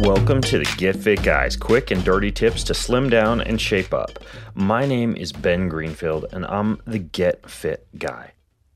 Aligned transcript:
Welcome 0.00 0.40
to 0.42 0.58
the 0.58 0.74
Get 0.78 0.96
Fit 0.96 1.22
Guys, 1.22 1.56
quick 1.56 1.90
and 1.90 2.02
dirty 2.02 2.32
tips 2.32 2.64
to 2.64 2.72
slim 2.72 3.10
down 3.10 3.42
and 3.42 3.60
shape 3.60 3.92
up. 3.92 4.18
My 4.54 4.86
name 4.86 5.14
is 5.14 5.30
Ben 5.30 5.68
Greenfield, 5.68 6.24
and 6.32 6.46
I'm 6.46 6.80
the 6.86 6.98
Get 6.98 7.50
Fit 7.50 7.86
Guy. 7.98 8.32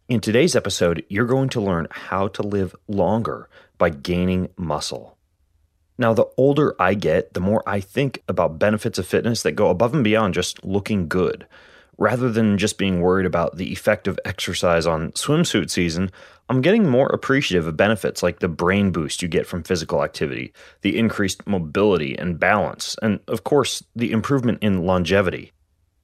In 0.07 0.21
today's 0.21 0.55
episode, 0.55 1.03
you're 1.09 1.25
going 1.25 1.49
to 1.49 1.63
learn 1.63 1.89
how 1.91 2.29
to 2.29 2.43
live 2.43 2.77
longer 2.89 3.49
by 3.79 3.89
gaining 3.89 4.51
muscle. 4.59 5.17
Now, 5.97 6.13
the 6.13 6.27
older 6.37 6.77
I 6.79 6.93
get, 6.93 7.33
the 7.33 7.41
more 7.41 7.63
I 7.67 7.81
think 7.81 8.23
about 8.29 8.59
benefits 8.59 8.99
of 8.99 9.07
fitness 9.07 9.43
that 9.45 9.53
go 9.53 9.71
above 9.71 9.95
and 9.95 10.05
beyond 10.05 10.35
just 10.35 10.63
looking 10.63 11.09
good. 11.09 11.47
Rather 11.99 12.31
than 12.31 12.59
just 12.59 12.79
being 12.79 13.01
worried 13.01 13.27
about 13.27 13.57
the 13.57 13.73
effect 13.73 14.09
of 14.09 14.19
exercise 14.25 14.87
on 14.87 15.13
swimsuit 15.13 15.71
season, 15.71 16.11
I'm 16.49 16.61
getting 16.61 16.89
more 16.89 17.07
appreciative 17.07 17.67
of 17.67 17.77
benefits 17.77 18.23
like 18.23 18.41
the 18.41 18.49
brain 18.49 18.91
boost 18.91 19.23
you 19.23 19.29
get 19.29 19.47
from 19.47 19.63
physical 19.63 20.03
activity, 20.03 20.53
the 20.83 20.99
increased 20.99 21.47
mobility 21.47 22.19
and 22.19 22.39
balance, 22.39 22.97
and 23.01 23.21
of 23.29 23.45
course, 23.45 23.83
the 23.95 24.13
improvement 24.13 24.59
in 24.61 24.85
longevity. 24.85 25.53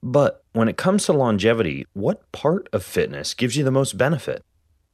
But 0.01 0.43
when 0.53 0.67
it 0.67 0.77
comes 0.77 1.05
to 1.05 1.13
longevity, 1.13 1.85
what 1.93 2.31
part 2.31 2.67
of 2.73 2.83
fitness 2.83 3.33
gives 3.33 3.55
you 3.55 3.63
the 3.63 3.71
most 3.71 3.97
benefit? 3.97 4.43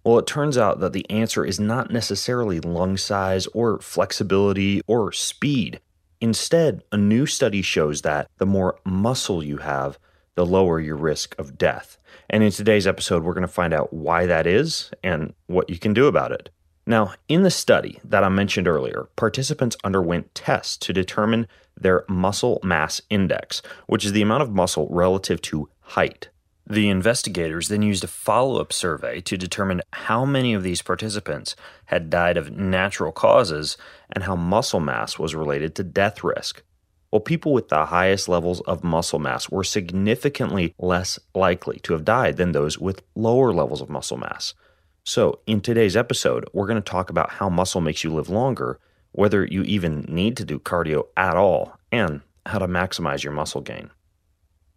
Well, 0.03 0.19
it 0.19 0.27
turns 0.27 0.57
out 0.57 0.79
that 0.79 0.93
the 0.93 1.09
answer 1.09 1.45
is 1.45 1.59
not 1.59 1.91
necessarily 1.91 2.59
lung 2.59 2.97
size 2.97 3.45
or 3.47 3.79
flexibility 3.79 4.81
or 4.87 5.11
speed. 5.11 5.79
Instead, 6.19 6.83
a 6.91 6.97
new 6.97 7.25
study 7.25 7.61
shows 7.61 8.01
that 8.01 8.29
the 8.37 8.45
more 8.45 8.79
muscle 8.85 9.43
you 9.43 9.57
have, 9.57 9.99
the 10.37 10.45
lower 10.45 10.79
your 10.79 10.95
risk 10.95 11.35
of 11.39 11.57
death. 11.57 11.97
And 12.29 12.43
in 12.43 12.51
today's 12.51 12.85
episode, 12.85 13.23
we're 13.23 13.33
going 13.33 13.41
to 13.41 13.47
find 13.47 13.73
out 13.73 13.91
why 13.91 14.27
that 14.27 14.45
is 14.45 14.91
and 15.03 15.33
what 15.47 15.67
you 15.67 15.79
can 15.79 15.95
do 15.95 16.05
about 16.05 16.31
it. 16.31 16.51
Now, 16.85 17.15
in 17.27 17.41
the 17.41 17.49
study 17.49 17.99
that 18.03 18.23
I 18.23 18.29
mentioned 18.29 18.67
earlier, 18.67 19.09
participants 19.15 19.75
underwent 19.83 20.35
tests 20.35 20.77
to 20.77 20.93
determine 20.93 21.47
their 21.75 22.05
muscle 22.07 22.59
mass 22.63 23.01
index, 23.09 23.63
which 23.87 24.05
is 24.05 24.11
the 24.11 24.21
amount 24.21 24.43
of 24.43 24.53
muscle 24.53 24.87
relative 24.91 25.41
to 25.41 25.69
height. 25.81 26.29
The 26.69 26.87
investigators 26.87 27.69
then 27.69 27.81
used 27.81 28.03
a 28.03 28.07
follow 28.07 28.61
up 28.61 28.71
survey 28.71 29.21
to 29.21 29.37
determine 29.37 29.81
how 29.91 30.23
many 30.23 30.53
of 30.53 30.61
these 30.61 30.83
participants 30.83 31.55
had 31.85 32.11
died 32.11 32.37
of 32.37 32.51
natural 32.51 33.11
causes 33.11 33.75
and 34.11 34.25
how 34.25 34.35
muscle 34.35 34.81
mass 34.81 35.17
was 35.17 35.33
related 35.33 35.73
to 35.75 35.83
death 35.83 36.23
risk. 36.23 36.61
Well, 37.11 37.21
people 37.21 37.53
with 37.53 37.69
the 37.69 37.85
highest 37.85 38.27
levels 38.27 38.59
of 38.61 38.83
muscle 38.83 39.19
mass 39.19 39.49
were 39.49 39.63
significantly 39.63 40.75
less 40.77 41.17
likely 41.33 41.79
to 41.83 41.93
have 41.93 42.03
died 42.03 42.35
than 42.35 42.51
those 42.51 42.77
with 42.77 43.01
lower 43.15 43.53
levels 43.53 43.81
of 43.81 43.89
muscle 43.89 44.17
mass. 44.17 44.53
So, 45.05 45.39
in 45.47 45.61
today's 45.61 45.95
episode, 45.95 46.49
we're 46.51 46.67
going 46.67 46.81
to 46.81 46.91
talk 46.91 47.09
about 47.09 47.31
how 47.31 47.47
muscle 47.47 47.79
makes 47.79 48.03
you 48.03 48.13
live 48.13 48.27
longer, 48.27 48.77
whether 49.13 49.45
you 49.45 49.63
even 49.63 50.01
need 50.09 50.35
to 50.35 50.43
do 50.43 50.59
cardio 50.59 51.05
at 51.15 51.37
all, 51.37 51.79
and 51.93 52.19
how 52.45 52.59
to 52.59 52.67
maximize 52.67 53.23
your 53.23 53.31
muscle 53.31 53.61
gain. 53.61 53.89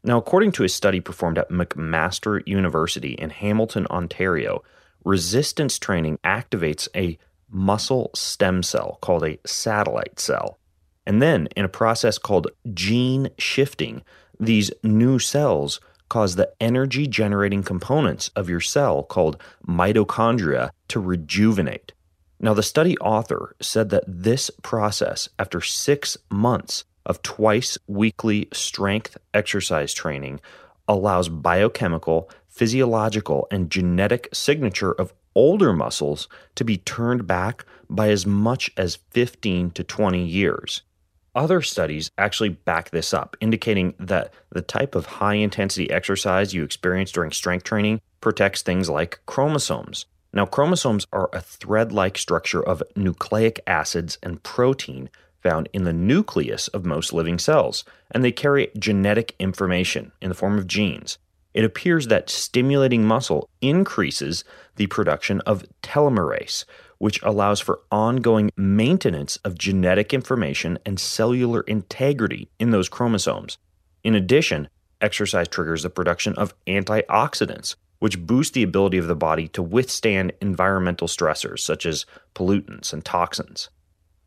Now, 0.04 0.16
according 0.16 0.52
to 0.52 0.64
a 0.64 0.68
study 0.68 1.00
performed 1.00 1.36
at 1.36 1.50
McMaster 1.50 2.47
University 2.47 3.14
in 3.14 3.30
Hamilton, 3.30 3.88
Ontario, 3.88 4.62
resistance 5.04 5.80
training 5.80 6.20
activates 6.24 6.86
a 6.94 7.18
muscle 7.50 8.12
stem 8.14 8.62
cell 8.62 8.98
called 9.02 9.24
a 9.24 9.41
satellite 9.44 10.20
cell. 10.20 10.59
And 11.06 11.21
then, 11.21 11.49
in 11.56 11.65
a 11.65 11.69
process 11.69 12.19
called 12.19 12.49
gene 12.72 13.31
shifting, 13.38 14.03
these 14.38 14.71
new 14.83 15.19
cells 15.19 15.81
cause 16.09 16.37
the 16.37 16.53
energy 16.61 17.06
generating 17.06 17.62
components 17.62 18.31
of 18.37 18.50
your 18.50 18.61
cell 18.61 19.03
called 19.03 19.41
mitochondria 19.66 20.71
to 20.89 21.00
rejuvenate. 21.00 21.93
Now, 22.41 22.55
the 22.55 22.62
study 22.62 22.97
author 22.99 23.55
said 23.60 23.91
that 23.91 24.05
this 24.06 24.50
process, 24.62 25.28
after 25.39 25.60
six 25.60 26.16
months 26.31 26.84
of 27.06 27.22
twice 27.22 27.78
weekly 27.87 28.49
strength 28.53 29.16
exercise 29.33 29.94
training, 29.94 30.41
allows 30.89 31.28
biochemical, 31.28 32.28
physiological, 32.49 33.47
and 33.50 33.71
genetic 33.71 34.28
signature 34.33 34.93
of 34.93 35.12
older 35.34 35.72
muscles 35.72 36.28
to 36.56 36.65
be 36.65 36.78
turned 36.78 37.27
back 37.27 37.65
by 37.89 38.09
as 38.09 38.27
much 38.27 38.71
as 38.77 38.99
15 39.10 39.71
to 39.72 39.84
20 39.84 40.25
years. 40.25 40.83
Other 41.34 41.62
studies 41.62 42.10
actually 42.18 42.48
back 42.48 42.91
this 42.91 43.14
up, 43.14 43.36
indicating 43.41 43.94
that 44.00 44.32
the 44.50 44.62
type 44.62 44.94
of 44.94 45.06
high 45.06 45.34
intensity 45.34 45.91
exercise 45.91 46.52
you 46.52 46.64
experience 46.64 47.12
during 47.12 47.30
strength 47.30 47.64
training 47.64 48.00
protects 48.20 48.62
things 48.62 48.91
like 48.91 49.20
chromosomes. 49.26 50.06
Now, 50.32 50.46
chromosomes 50.46 51.06
are 51.12 51.30
a 51.32 51.41
thread 51.41 51.92
like 51.92 52.18
structure 52.18 52.62
of 52.62 52.82
nucleic 52.96 53.60
acids 53.66 54.18
and 54.22 54.42
protein 54.42 55.08
found 55.41 55.68
in 55.72 55.84
the 55.84 55.92
nucleus 55.92 56.68
of 56.68 56.84
most 56.84 57.12
living 57.12 57.38
cells, 57.38 57.84
and 58.10 58.24
they 58.24 58.32
carry 58.32 58.70
genetic 58.78 59.34
information 59.38 60.12
in 60.20 60.28
the 60.28 60.34
form 60.34 60.58
of 60.58 60.66
genes. 60.66 61.18
It 61.54 61.64
appears 61.64 62.08
that 62.08 62.30
stimulating 62.30 63.04
muscle 63.04 63.48
increases 63.60 64.44
the 64.76 64.86
production 64.86 65.41
of 65.42 65.64
telomerase, 65.82 66.64
which 67.00 67.22
allows 67.22 67.61
for 67.61 67.81
ongoing 67.91 68.50
maintenance 68.59 69.38
of 69.38 69.56
genetic 69.56 70.12
information 70.12 70.78
and 70.84 71.00
cellular 71.00 71.62
integrity 71.62 72.50
in 72.59 72.72
those 72.72 72.91
chromosomes. 72.91 73.56
In 74.05 74.15
addition, 74.15 74.69
exercise 75.00 75.49
triggers 75.49 75.83
the 75.83 75.89
production 75.89 76.34
of 76.34 76.55
antioxidants, 76.66 77.75
which 78.00 78.27
boost 78.27 78.53
the 78.53 78.62
ability 78.62 78.99
of 78.99 79.06
the 79.06 79.16
body 79.16 79.49
to 79.49 79.62
withstand 79.62 80.33
environmental 80.43 81.09
stressors 81.09 81.60
such 81.60 81.87
as 81.87 82.05
pollutants 82.34 82.93
and 82.93 83.03
toxins. 83.03 83.71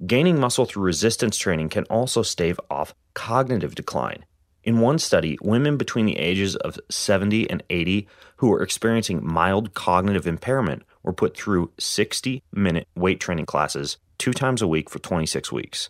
Gaining 0.07 0.39
muscle 0.39 0.65
through 0.65 0.83
resistance 0.83 1.37
training 1.37 1.69
can 1.69 1.83
also 1.85 2.23
stave 2.23 2.59
off 2.71 2.95
cognitive 3.13 3.75
decline. 3.75 4.25
In 4.63 4.79
one 4.79 4.97
study, 4.97 5.37
women 5.43 5.77
between 5.77 6.07
the 6.07 6.17
ages 6.17 6.55
of 6.55 6.79
70 6.89 7.47
and 7.51 7.61
80 7.69 8.07
who 8.37 8.47
were 8.47 8.63
experiencing 8.63 9.23
mild 9.23 9.75
cognitive 9.75 10.25
impairment 10.25 10.81
were 11.03 11.13
put 11.13 11.37
through 11.37 11.71
60 11.77 12.41
minute 12.51 12.87
weight 12.95 13.19
training 13.19 13.45
classes 13.45 13.97
two 14.17 14.33
times 14.33 14.61
a 14.61 14.67
week 14.67 14.89
for 14.89 14.99
26 14.99 15.51
weeks. 15.51 15.89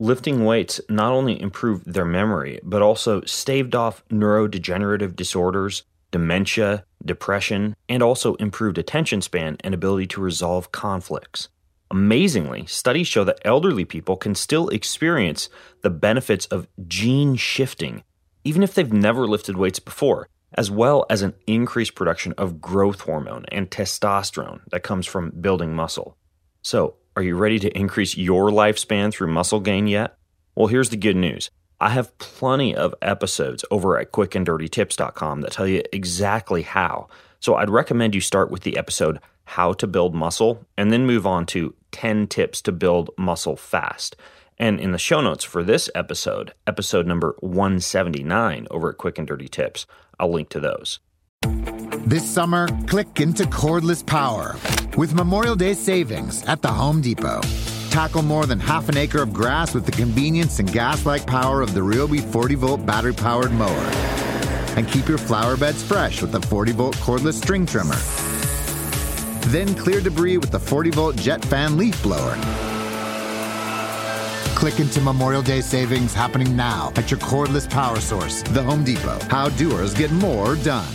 Lifting 0.00 0.44
weights 0.44 0.80
not 0.88 1.12
only 1.12 1.40
improved 1.40 1.92
their 1.92 2.04
memory, 2.04 2.60
but 2.62 2.82
also 2.82 3.20
staved 3.22 3.74
off 3.74 4.04
neurodegenerative 4.10 5.16
disorders, 5.16 5.82
dementia, 6.10 6.84
depression, 7.04 7.74
and 7.88 8.02
also 8.02 8.34
improved 8.36 8.78
attention 8.78 9.20
span 9.20 9.56
and 9.64 9.74
ability 9.74 10.06
to 10.06 10.20
resolve 10.20 10.72
conflicts. 10.72 11.48
Amazingly, 11.90 12.66
studies 12.66 13.08
show 13.08 13.24
that 13.24 13.40
elderly 13.44 13.84
people 13.84 14.16
can 14.16 14.34
still 14.34 14.68
experience 14.68 15.48
the 15.82 15.90
benefits 15.90 16.46
of 16.46 16.68
gene 16.86 17.34
shifting, 17.34 18.02
even 18.44 18.62
if 18.62 18.74
they've 18.74 18.92
never 18.92 19.26
lifted 19.26 19.56
weights 19.56 19.78
before, 19.78 20.28
as 20.54 20.70
well 20.70 21.04
as 21.10 21.22
an 21.22 21.34
increased 21.46 21.94
production 21.94 22.32
of 22.38 22.60
growth 22.60 23.02
hormone 23.02 23.44
and 23.52 23.70
testosterone 23.70 24.60
that 24.70 24.82
comes 24.82 25.06
from 25.06 25.32
building 25.40 25.74
muscle. 25.74 26.16
So, 26.62 26.96
are 27.16 27.22
you 27.22 27.36
ready 27.36 27.58
to 27.58 27.76
increase 27.76 28.16
your 28.16 28.50
lifespan 28.50 29.12
through 29.12 29.32
muscle 29.32 29.60
gain 29.60 29.86
yet? 29.86 30.16
Well, 30.54 30.68
here's 30.68 30.90
the 30.90 30.96
good 30.96 31.16
news. 31.16 31.50
I 31.80 31.90
have 31.90 32.16
plenty 32.18 32.74
of 32.74 32.94
episodes 33.02 33.64
over 33.70 33.98
at 33.98 34.12
quickanddirtytips.com 34.12 35.40
that 35.40 35.52
tell 35.52 35.66
you 35.66 35.82
exactly 35.92 36.62
how. 36.62 37.08
So, 37.40 37.56
I'd 37.56 37.70
recommend 37.70 38.14
you 38.14 38.20
start 38.20 38.50
with 38.50 38.62
the 38.62 38.76
episode 38.76 39.20
how 39.48 39.72
to 39.72 39.86
build 39.86 40.14
muscle, 40.14 40.66
and 40.76 40.92
then 40.92 41.06
move 41.06 41.26
on 41.26 41.46
to 41.46 41.74
10 41.92 42.26
tips 42.26 42.60
to 42.60 42.70
build 42.70 43.08
muscle 43.16 43.56
fast. 43.56 44.14
And 44.58 44.80
in 44.80 44.90
the 44.90 44.98
show 44.98 45.20
notes 45.20 45.44
for 45.44 45.62
this 45.62 45.88
episode, 45.94 46.52
episode 46.66 47.06
number 47.06 47.36
179 47.40 48.66
over 48.70 48.90
at 48.90 48.98
Quick 48.98 49.18
and 49.18 49.26
Dirty 49.26 49.48
Tips, 49.48 49.86
I'll 50.18 50.32
link 50.32 50.48
to 50.50 50.60
those. 50.60 50.98
This 52.06 52.28
summer, 52.28 52.66
click 52.86 53.20
into 53.20 53.44
cordless 53.44 54.04
power 54.04 54.56
with 54.96 55.14
Memorial 55.14 55.54
Day 55.54 55.74
savings 55.74 56.44
at 56.46 56.60
the 56.62 56.68
Home 56.68 57.00
Depot. 57.00 57.40
Tackle 57.90 58.22
more 58.22 58.46
than 58.46 58.58
half 58.58 58.88
an 58.88 58.96
acre 58.96 59.22
of 59.22 59.32
grass 59.32 59.74
with 59.74 59.86
the 59.86 59.92
convenience 59.92 60.58
and 60.58 60.72
gas 60.72 61.06
like 61.06 61.26
power 61.26 61.62
of 61.62 61.74
the 61.74 61.80
Ryobi 61.80 62.20
40 62.20 62.54
volt 62.56 62.84
battery 62.84 63.14
powered 63.14 63.52
mower. 63.52 63.92
And 64.76 64.88
keep 64.88 65.08
your 65.08 65.18
flower 65.18 65.56
beds 65.56 65.82
fresh 65.82 66.20
with 66.20 66.32
the 66.32 66.40
40 66.40 66.72
volt 66.72 66.96
cordless 66.96 67.34
string 67.34 67.64
trimmer. 67.64 67.96
Then 69.52 69.74
clear 69.76 70.00
debris 70.00 70.38
with 70.38 70.50
the 70.50 70.60
40 70.60 70.90
volt 70.90 71.16
jet 71.16 71.44
fan 71.44 71.76
leaf 71.76 72.02
blower. 72.02 72.36
Click 74.58 74.80
into 74.80 75.00
Memorial 75.00 75.40
Day 75.40 75.60
savings 75.60 76.12
happening 76.12 76.56
now 76.56 76.92
at 76.96 77.12
your 77.12 77.20
cordless 77.20 77.70
power 77.70 78.00
source, 78.00 78.42
the 78.42 78.60
Home 78.60 78.82
Depot. 78.82 79.16
How 79.30 79.50
doers 79.50 79.94
get 79.94 80.10
more 80.10 80.56
done. 80.56 80.92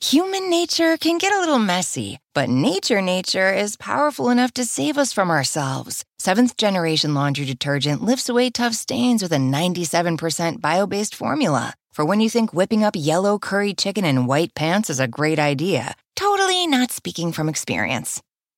Human 0.00 0.50
nature 0.50 0.96
can 0.96 1.18
get 1.18 1.32
a 1.32 1.38
little 1.38 1.60
messy, 1.60 2.18
but 2.34 2.48
nature 2.48 3.00
nature 3.00 3.54
is 3.54 3.76
powerful 3.76 4.30
enough 4.30 4.52
to 4.54 4.64
save 4.64 4.98
us 4.98 5.12
from 5.12 5.30
ourselves. 5.30 6.04
Seventh 6.18 6.56
generation 6.56 7.14
laundry 7.14 7.44
detergent 7.44 8.02
lifts 8.02 8.28
away 8.28 8.50
tough 8.50 8.74
stains 8.74 9.22
with 9.22 9.30
a 9.30 9.36
97% 9.36 10.60
bio 10.60 10.88
based 10.88 11.14
formula. 11.14 11.74
For 11.92 12.04
when 12.04 12.20
you 12.20 12.28
think 12.28 12.52
whipping 12.52 12.82
up 12.82 12.94
yellow 12.96 13.38
curry 13.38 13.74
chicken 13.74 14.04
in 14.04 14.26
white 14.26 14.56
pants 14.56 14.90
is 14.90 14.98
a 14.98 15.06
great 15.06 15.38
idea, 15.38 15.94
totally 16.16 16.66
not 16.66 16.90
speaking 16.90 17.30
from 17.30 17.48
experience. 17.48 18.22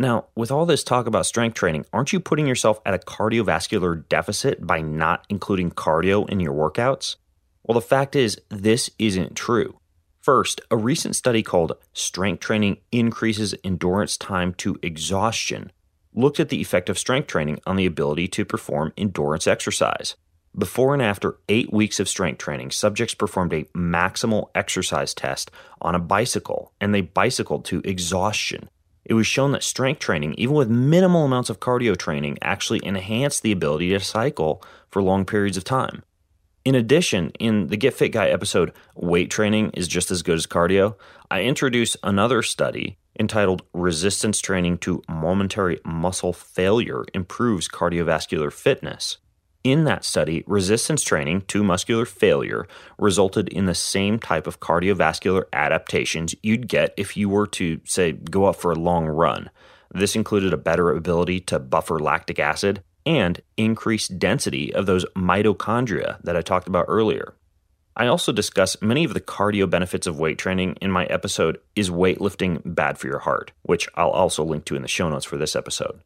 Now, 0.00 0.26
with 0.36 0.52
all 0.52 0.64
this 0.64 0.84
talk 0.84 1.08
about 1.08 1.26
strength 1.26 1.54
training, 1.54 1.84
aren't 1.92 2.12
you 2.12 2.20
putting 2.20 2.46
yourself 2.46 2.80
at 2.86 2.94
a 2.94 2.98
cardiovascular 2.98 4.08
deficit 4.08 4.64
by 4.64 4.80
not 4.80 5.26
including 5.28 5.72
cardio 5.72 6.28
in 6.28 6.38
your 6.38 6.54
workouts? 6.54 7.16
Well, 7.64 7.74
the 7.74 7.80
fact 7.80 8.14
is, 8.14 8.40
this 8.48 8.90
isn't 9.00 9.34
true. 9.34 9.80
First, 10.20 10.60
a 10.70 10.76
recent 10.76 11.16
study 11.16 11.42
called 11.42 11.72
Strength 11.94 12.38
Training 12.38 12.76
Increases 12.92 13.56
Endurance 13.64 14.16
Time 14.16 14.54
to 14.54 14.78
Exhaustion 14.82 15.72
looked 16.14 16.38
at 16.38 16.48
the 16.48 16.60
effect 16.60 16.88
of 16.88 16.98
strength 16.98 17.26
training 17.26 17.58
on 17.66 17.74
the 17.74 17.86
ability 17.86 18.28
to 18.28 18.44
perform 18.44 18.92
endurance 18.96 19.48
exercise. 19.48 20.14
Before 20.56 20.94
and 20.94 21.02
after 21.02 21.38
eight 21.48 21.72
weeks 21.72 21.98
of 21.98 22.08
strength 22.08 22.38
training, 22.38 22.70
subjects 22.70 23.14
performed 23.14 23.52
a 23.52 23.64
maximal 23.76 24.50
exercise 24.54 25.12
test 25.12 25.50
on 25.80 25.96
a 25.96 26.00
bicycle 26.00 26.72
and 26.80 26.94
they 26.94 27.00
bicycled 27.00 27.64
to 27.66 27.82
exhaustion. 27.84 28.68
It 29.08 29.14
was 29.14 29.26
shown 29.26 29.52
that 29.52 29.62
strength 29.62 30.00
training, 30.00 30.34
even 30.34 30.54
with 30.54 30.68
minimal 30.68 31.24
amounts 31.24 31.48
of 31.48 31.60
cardio 31.60 31.96
training, 31.96 32.36
actually 32.42 32.80
enhanced 32.84 33.42
the 33.42 33.52
ability 33.52 33.88
to 33.90 34.00
cycle 34.00 34.62
for 34.90 35.02
long 35.02 35.24
periods 35.24 35.56
of 35.56 35.64
time. 35.64 36.02
In 36.66 36.74
addition, 36.74 37.30
in 37.40 37.68
the 37.68 37.78
Get 37.78 37.94
Fit 37.94 38.10
Guy 38.10 38.28
episode, 38.28 38.74
Weight 38.94 39.30
Training 39.30 39.70
is 39.70 39.88
Just 39.88 40.10
as 40.10 40.22
Good 40.22 40.36
as 40.36 40.46
Cardio, 40.46 40.96
I 41.30 41.42
introduce 41.42 41.96
another 42.02 42.42
study 42.42 42.98
entitled 43.18 43.62
Resistance 43.72 44.40
Training 44.40 44.76
to 44.78 45.02
Momentary 45.08 45.80
Muscle 45.86 46.34
Failure 46.34 47.06
Improves 47.14 47.66
Cardiovascular 47.66 48.52
Fitness. 48.52 49.16
In 49.68 49.84
that 49.84 50.02
study, 50.02 50.44
resistance 50.46 51.02
training 51.02 51.42
to 51.48 51.62
muscular 51.62 52.06
failure 52.06 52.66
resulted 52.96 53.48
in 53.48 53.66
the 53.66 53.74
same 53.74 54.18
type 54.18 54.46
of 54.46 54.60
cardiovascular 54.60 55.44
adaptations 55.52 56.34
you'd 56.42 56.68
get 56.68 56.94
if 56.96 57.18
you 57.18 57.28
were 57.28 57.46
to, 57.48 57.78
say, 57.84 58.12
go 58.12 58.48
out 58.48 58.56
for 58.56 58.72
a 58.72 58.78
long 58.78 59.04
run. 59.04 59.50
This 59.92 60.16
included 60.16 60.54
a 60.54 60.56
better 60.56 60.90
ability 60.90 61.40
to 61.40 61.58
buffer 61.58 61.98
lactic 61.98 62.38
acid 62.38 62.82
and 63.04 63.42
increased 63.58 64.18
density 64.18 64.72
of 64.72 64.86
those 64.86 65.04
mitochondria 65.14 66.18
that 66.22 66.34
I 66.34 66.40
talked 66.40 66.66
about 66.66 66.86
earlier. 66.88 67.34
I 67.94 68.06
also 68.06 68.32
discuss 68.32 68.80
many 68.80 69.04
of 69.04 69.12
the 69.12 69.20
cardio 69.20 69.68
benefits 69.68 70.06
of 70.06 70.18
weight 70.18 70.38
training 70.38 70.78
in 70.80 70.90
my 70.90 71.04
episode 71.08 71.58
Is 71.76 71.90
Weightlifting 71.90 72.62
Bad 72.64 72.96
for 72.96 73.08
Your 73.08 73.18
Heart? 73.18 73.52
which 73.64 73.86
I'll 73.96 74.08
also 74.08 74.42
link 74.42 74.64
to 74.64 74.76
in 74.76 74.80
the 74.80 74.88
show 74.88 75.10
notes 75.10 75.26
for 75.26 75.36
this 75.36 75.54
episode. 75.54 76.00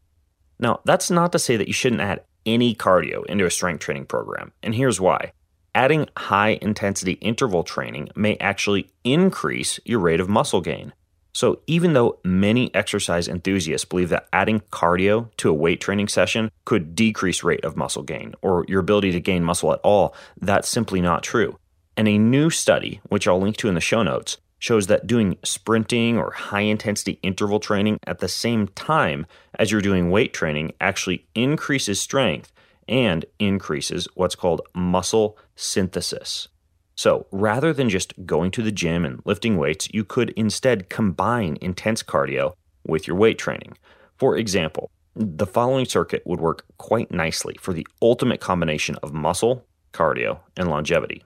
Now, 0.59 0.81
that's 0.83 1.09
not 1.09 1.31
to 1.31 1.39
say 1.39 1.55
that 1.55 1.67
you 1.67 1.73
shouldn't 1.73 2.01
add 2.01 2.25
any 2.45 2.75
cardio 2.75 3.25
into 3.25 3.45
a 3.45 3.51
strength 3.51 3.81
training 3.81 4.05
program, 4.05 4.51
and 4.61 4.75
here's 4.75 5.01
why. 5.01 5.31
Adding 5.75 6.07
high 6.15 6.59
intensity 6.61 7.13
interval 7.13 7.63
training 7.63 8.09
may 8.15 8.37
actually 8.37 8.91
increase 9.03 9.79
your 9.85 9.99
rate 9.99 10.19
of 10.19 10.29
muscle 10.29 10.61
gain. 10.61 10.93
So, 11.35 11.61
even 11.65 11.93
though 11.93 12.19
many 12.23 12.73
exercise 12.75 13.27
enthusiasts 13.27 13.85
believe 13.85 14.09
that 14.09 14.27
adding 14.31 14.59
cardio 14.71 15.35
to 15.37 15.49
a 15.49 15.53
weight 15.53 15.81
training 15.81 16.09
session 16.09 16.51
could 16.63 16.93
decrease 16.93 17.43
rate 17.43 17.65
of 17.65 17.75
muscle 17.75 18.03
gain 18.03 18.35
or 18.43 18.65
your 18.67 18.81
ability 18.81 19.13
to 19.13 19.19
gain 19.19 19.43
muscle 19.43 19.73
at 19.73 19.79
all, 19.83 20.13
that's 20.39 20.69
simply 20.69 21.01
not 21.01 21.23
true. 21.23 21.57
And 21.97 22.07
a 22.07 22.19
new 22.19 22.51
study, 22.51 23.01
which 23.09 23.27
I'll 23.27 23.41
link 23.41 23.57
to 23.57 23.67
in 23.67 23.73
the 23.73 23.81
show 23.81 24.03
notes, 24.03 24.37
shows 24.63 24.87
that 24.87 25.05
doing 25.05 25.37
sprinting 25.43 26.17
or 26.17 26.31
high 26.31 26.61
intensity 26.61 27.19
interval 27.21 27.59
training 27.59 27.99
at 28.07 28.19
the 28.19 28.29
same 28.29 28.65
time 28.69 29.25
as 29.59 29.69
you're 29.69 29.81
doing 29.81 30.09
weight 30.09 30.33
training 30.33 30.71
actually 30.79 31.27
increases 31.35 31.99
strength 31.99 32.49
and 32.87 33.25
increases 33.39 34.07
what's 34.15 34.35
called 34.35 34.61
muscle 34.73 35.37
synthesis. 35.57 36.47
So 36.95 37.25
rather 37.29 37.73
than 37.73 37.89
just 37.89 38.13
going 38.25 38.51
to 38.51 38.61
the 38.61 38.71
gym 38.71 39.03
and 39.03 39.21
lifting 39.25 39.57
weights, 39.57 39.89
you 39.93 40.05
could 40.05 40.29
instead 40.37 40.87
combine 40.89 41.57
intense 41.59 42.01
cardio 42.01 42.53
with 42.87 43.05
your 43.05 43.17
weight 43.17 43.37
training. 43.37 43.77
For 44.15 44.37
example, 44.37 44.89
the 45.13 45.45
following 45.45 45.85
circuit 45.85 46.23
would 46.25 46.39
work 46.39 46.63
quite 46.77 47.11
nicely 47.11 47.57
for 47.59 47.73
the 47.73 47.85
ultimate 48.01 48.39
combination 48.39 48.95
of 49.03 49.11
muscle, 49.11 49.65
cardio, 49.91 50.39
and 50.55 50.69
longevity 50.69 51.21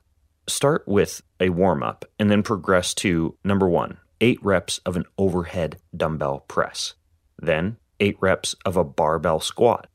start 0.47 0.87
with 0.87 1.21
a 1.39 1.49
warm 1.49 1.83
up 1.83 2.05
and 2.17 2.31
then 2.31 2.43
progress 2.43 2.93
to 2.95 3.37
number 3.43 3.67
one, 3.67 3.97
eight 4.21 4.43
reps 4.43 4.79
of 4.85 4.95
an 4.95 5.05
overhead 5.17 5.77
dumbbell 5.95 6.45
press, 6.47 6.95
then 7.37 7.77
eight 7.99 8.17
reps 8.19 8.55
of 8.65 8.77
a 8.77 8.83
barbell 8.83 9.39
squat, 9.39 9.87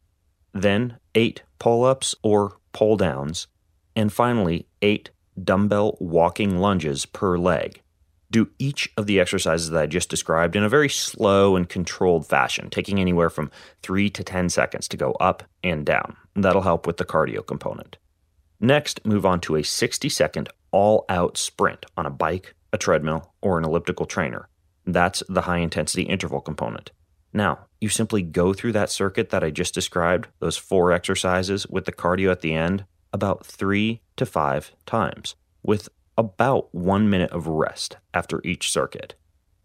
then 0.52 0.98
eight 1.14 1.42
pull 1.58 1.84
ups 1.84 2.14
or 2.22 2.58
pull 2.72 2.96
downs, 2.96 3.46
and 3.96 4.12
finally 4.12 4.66
eight 4.80 5.10
dumbbell 5.42 5.96
walking 6.00 6.58
lunges 6.58 7.06
per 7.06 7.38
leg. 7.38 7.80
Do 8.30 8.50
each 8.58 8.90
of 8.96 9.06
the 9.06 9.20
exercises 9.20 9.70
that 9.70 9.82
I 9.82 9.86
just 9.86 10.08
described 10.08 10.56
in 10.56 10.62
a 10.62 10.68
very 10.68 10.88
slow 10.88 11.54
and 11.54 11.68
controlled 11.68 12.26
fashion, 12.26 12.70
taking 12.70 12.98
anywhere 12.98 13.28
from 13.28 13.50
three 13.82 14.08
to 14.08 14.24
10 14.24 14.48
seconds 14.48 14.88
to 14.88 14.96
go 14.96 15.12
up 15.12 15.42
and 15.62 15.84
down. 15.84 16.16
That'll 16.34 16.62
help 16.62 16.86
with 16.86 16.96
the 16.96 17.04
cardio 17.04 17.46
component. 17.46 17.98
Next, 18.62 19.04
move 19.04 19.26
on 19.26 19.40
to 19.40 19.56
a 19.56 19.64
60 19.64 20.08
second 20.08 20.48
all 20.70 21.04
out 21.08 21.36
sprint 21.36 21.84
on 21.96 22.06
a 22.06 22.10
bike, 22.10 22.54
a 22.72 22.78
treadmill, 22.78 23.34
or 23.42 23.58
an 23.58 23.64
elliptical 23.64 24.06
trainer. 24.06 24.48
That's 24.86 25.22
the 25.28 25.42
high 25.42 25.58
intensity 25.58 26.04
interval 26.04 26.40
component. 26.40 26.92
Now, 27.32 27.66
you 27.80 27.88
simply 27.88 28.22
go 28.22 28.52
through 28.52 28.72
that 28.72 28.90
circuit 28.90 29.30
that 29.30 29.42
I 29.42 29.50
just 29.50 29.74
described, 29.74 30.28
those 30.38 30.56
four 30.56 30.92
exercises 30.92 31.66
with 31.66 31.86
the 31.86 31.92
cardio 31.92 32.30
at 32.30 32.40
the 32.40 32.54
end, 32.54 32.84
about 33.12 33.44
three 33.44 34.00
to 34.16 34.24
five 34.24 34.70
times, 34.86 35.34
with 35.64 35.88
about 36.16 36.72
one 36.72 37.10
minute 37.10 37.32
of 37.32 37.48
rest 37.48 37.96
after 38.14 38.40
each 38.44 38.70
circuit. 38.70 39.16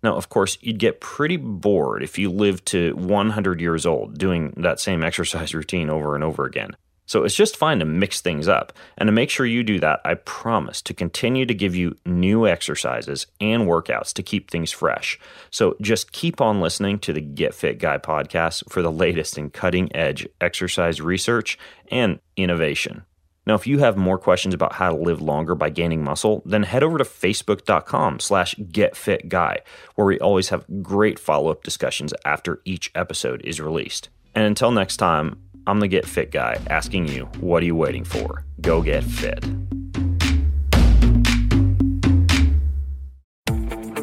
Now, 0.02 0.16
of 0.16 0.30
course, 0.30 0.58
you'd 0.62 0.80
get 0.80 1.02
pretty 1.02 1.38
bored 1.38 2.02
if 2.02 2.18
you 2.18 2.32
lived 2.32 2.66
to 2.68 2.96
100 2.96 3.62
years 3.62 3.86
old 3.86 4.18
doing 4.18 4.56
that 4.58 4.80
same 4.80 5.04
exercise 5.04 5.54
routine 5.54 5.92
over 5.92 6.16
and 6.16 6.24
over 6.24 6.46
again. 6.46 6.72
So 7.08 7.24
it's 7.24 7.34
just 7.34 7.58
fine 7.58 7.80
to 7.80 7.86
mix 7.86 8.22
things 8.22 8.48
up. 8.48 8.74
And 8.98 9.08
to 9.08 9.12
make 9.12 9.32
sure 9.32 9.46
you 9.46 9.64
do 9.64 9.80
that, 9.80 10.02
I 10.06 10.14
promise 10.14 10.82
to 10.84 10.94
continue 10.94 11.46
to 11.48 11.54
give 11.56 11.74
you 11.74 11.96
new 12.06 12.46
exercises 12.46 13.26
and 13.42 13.64
workouts 13.64 14.14
to 14.14 14.24
keep 14.24 14.52
things 14.52 14.72
fresh. 14.72 15.20
So 15.50 15.76
just 15.82 16.12
keep 16.12 16.40
on 16.42 16.62
listening 16.62 17.00
to 17.00 17.14
the 17.14 17.22
Get 17.22 17.56
Fit 17.56 17.80
Guy 17.80 17.98
podcast 17.98 18.70
for 18.70 18.82
the 18.82 18.92
latest 18.92 19.38
in 19.38 19.50
cutting 19.50 19.94
edge 19.96 20.28
exercise 20.40 21.02
research 21.02 21.58
and 21.90 22.20
innovation. 22.36 23.06
Now, 23.46 23.56
if 23.56 23.66
you 23.66 23.80
have 23.80 23.96
more 23.96 24.18
questions 24.18 24.54
about 24.54 24.74
how 24.74 24.90
to 24.90 25.02
live 25.02 25.22
longer 25.22 25.56
by 25.56 25.70
gaining 25.70 26.04
muscle, 26.04 26.44
then 26.46 26.64
head 26.64 26.84
over 26.84 26.98
to 26.98 27.06
facebook.com 27.06 28.20
slash 28.20 28.56
getfitguy, 28.56 29.60
where 29.96 30.06
we 30.06 30.20
always 30.20 30.50
have 30.50 30.66
great 30.84 31.18
follow-up 31.18 31.64
discussions 31.64 32.14
after 32.26 32.62
each 32.66 32.92
episode 32.94 33.42
is 33.46 33.62
released. 33.62 34.10
And 34.36 34.44
until 34.46 34.72
next 34.72 34.98
time, 34.98 35.42
I'm 35.68 35.82
the 35.82 35.88
Get 35.90 36.06
Fit 36.06 36.32
Guy 36.32 36.58
asking 36.70 37.10
you, 37.10 37.26
what 37.42 37.62
are 37.62 37.66
you 37.66 37.76
waiting 37.76 38.06
for? 38.06 38.46
Go 38.62 38.82
get 38.82 39.04
fit. 39.04 39.46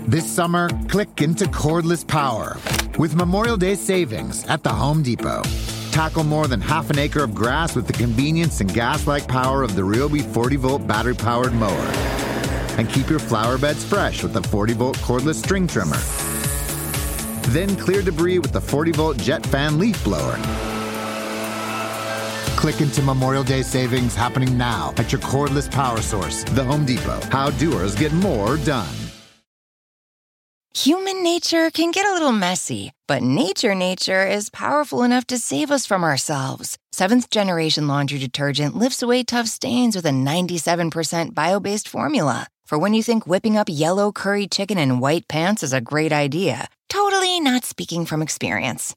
This 0.07 0.31
summer, 0.31 0.69
click 0.89 1.23
into 1.23 1.47
cordless 1.47 2.07
power 2.07 2.59
with 2.99 3.17
Memorial 3.17 3.57
Day 3.57 3.77
savings 3.77 4.45
at 4.47 4.63
the 4.63 4.69
Home 4.69 5.03
Depot. 5.03 5.43
Tackle 5.91 6.25
more 6.25 6.47
than 6.47 6.61
half 6.61 6.91
an 6.91 6.99
acre 6.99 7.25
of 7.25 7.35
grass 7.35 7.75
with 7.75 7.87
the 7.87 7.95
convenience 7.95 8.61
and 8.61 8.73
gas 8.75 9.07
like 9.07 9.27
power 9.27 9.63
of 9.63 9.75
the 9.75 9.83
Ryobi 9.83 10.21
40 10.21 10.57
volt 10.57 10.87
battery 10.87 11.15
powered 11.15 11.55
mower. 11.55 11.91
And 12.77 12.91
keep 12.91 13.09
your 13.09 13.19
flower 13.21 13.57
beds 13.57 13.83
fresh 13.83 14.23
with 14.23 14.35
the 14.35 14.43
40 14.43 14.75
volt 14.75 14.99
cordless 14.99 15.43
string 15.43 15.67
trimmer. 15.67 15.97
Then 17.55 17.75
clear 17.77 18.03
debris 18.03 18.39
with 18.39 18.53
the 18.53 18.61
40 18.61 18.93
volt 18.93 19.17
jet 19.17 19.47
fan 19.47 19.79
leaf 19.79 20.05
blower. 20.05 20.39
Click 22.65 22.81
into 22.81 23.03
Memorial 23.03 23.45
Day 23.45 23.61
savings 23.61 24.15
happening 24.15 24.57
now 24.57 24.95
at 24.97 25.13
your 25.13 25.21
cordless 25.21 25.71
power 25.71 26.01
source, 26.01 26.45
the 26.45 26.65
Home 26.65 26.87
Depot. 26.87 27.21
How 27.31 27.51
doers 27.51 27.95
get 27.95 28.11
more 28.15 28.57
done. 28.57 28.95
Human 30.73 31.23
nature 31.23 31.71
can 31.71 31.91
get 31.91 32.07
a 32.07 32.15
little 32.15 32.33
messy, 32.33 32.93
but 33.07 33.23
nature 33.23 33.75
nature 33.75 34.27
is 34.27 34.49
powerful 34.49 35.03
enough 35.03 35.27
to 35.27 35.39
save 35.39 35.71
us 35.71 35.85
from 35.85 36.03
ourselves. 36.03 36.79
Seventh 36.91 37.29
generation 37.29 37.87
laundry 37.87 38.19
detergent 38.19 38.75
lifts 38.75 39.03
away 39.03 39.25
tough 39.25 39.47
stains 39.47 39.95
with 39.95 40.07
a 40.07 40.09
97% 40.09 41.35
bio 41.35 41.61
based 41.61 41.87
formula. 41.87 42.47
For 42.65 42.79
when 42.79 42.95
you 42.95 43.03
think 43.03 43.27
whipping 43.27 43.59
up 43.59 43.69
yellow 43.71 44.11
curry 44.11 44.47
chicken 44.47 44.79
in 44.79 45.01
white 45.01 45.29
pants 45.29 45.63
is 45.63 45.75
a 45.75 45.83
great 45.83 46.15
idea, 46.15 46.69
totally 46.89 47.41
not 47.41 47.67
speaking 47.67 48.07
from 48.07 48.23
experience. 48.23 48.97